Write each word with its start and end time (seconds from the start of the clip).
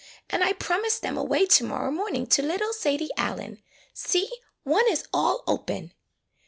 And 0.31 0.43
I 0.43 0.53
promised 0.53 1.03
them 1.03 1.15
away 1.15 1.45
to 1.45 1.63
morrow 1.63 1.91
morning 1.91 2.25
to 2.25 2.41
little 2.41 2.73
Sadie 2.73 3.11
Allen. 3.17 3.61
See, 3.93 4.31
one 4.63 4.87
is 4.89 5.07
all 5.13 5.43
open!" 5.45 5.93